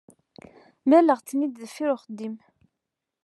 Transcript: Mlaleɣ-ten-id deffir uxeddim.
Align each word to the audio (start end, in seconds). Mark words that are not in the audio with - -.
Mlaleɣ-ten-id 0.85 1.53
deffir 1.61 1.89
uxeddim. 1.95 2.35